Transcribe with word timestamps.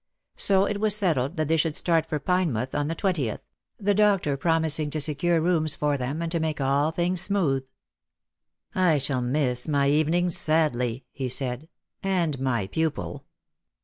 So 0.37 0.65
it 0.65 0.79
was 0.79 0.95
settled 0.95 1.35
that 1.35 1.47
they 1.47 1.57
should 1.57 1.75
start 1.75 2.07
for 2.07 2.19
Pinemouth 2.19 2.73
on 2.73 2.87
the 2.87 2.95
twentieth, 2.95 3.41
the 3.79 3.93
doctor 3.93 4.35
promising 4.35 4.89
to 4.89 4.99
secure 4.99 5.39
rooms 5.39 5.75
for 5.75 5.95
them, 5.95 6.23
and 6.23 6.31
to 6.31 6.39
make 6.39 6.59
all 6.59 6.89
things 6.89 7.21
smooth." 7.21 7.67
I 8.89 8.97
shall 8.97 9.21
miss 9.21 9.67
my 9.67 9.89
evenings 9.89 10.35
sadly," 10.35 11.05
he 11.11 11.29
said," 11.29 11.69
and 12.21 12.39
my 12.39 12.65
pupil." 12.65 13.25